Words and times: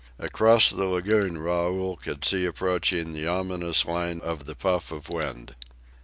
Across 0.17 0.71
the 0.71 0.85
lagoon 0.85 1.37
Raoul 1.37 1.95
could 1.95 2.25
see 2.25 2.43
approaching 2.47 3.13
the 3.13 3.27
ominous 3.27 3.85
line 3.85 4.19
of 4.21 4.45
the 4.45 4.55
puff 4.55 4.91
of 4.91 5.09
wind. 5.09 5.55